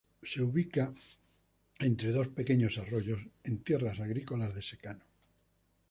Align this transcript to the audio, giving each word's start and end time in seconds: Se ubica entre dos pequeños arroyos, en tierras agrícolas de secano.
Se 0.23 0.41
ubica 0.41 0.91
entre 1.79 2.11
dos 2.11 2.29
pequeños 2.29 2.79
arroyos, 2.79 3.19
en 3.43 3.59
tierras 3.63 3.99
agrícolas 3.99 4.55
de 4.55 4.63
secano. 4.63 5.03